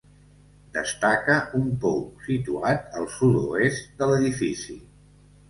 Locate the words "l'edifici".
4.15-4.81